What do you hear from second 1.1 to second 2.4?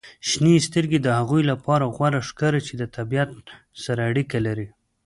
هغوی لپاره غوره